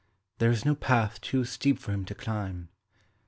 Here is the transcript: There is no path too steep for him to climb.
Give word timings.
There 0.39 0.49
is 0.49 0.65
no 0.65 0.73
path 0.73 1.21
too 1.21 1.45
steep 1.45 1.77
for 1.77 1.91
him 1.91 2.05
to 2.05 2.15
climb. 2.15 2.69